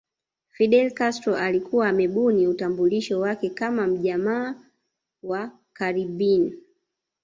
Fidel 0.49 0.91
Castro 0.91 1.35
alikuwa 1.37 1.89
amebuni 1.89 2.47
utambulisho 2.47 3.19
wake 3.19 3.49
kama 3.49 3.87
mjamaa 3.87 4.55
wa 5.23 5.51
Caribbean 5.73 6.53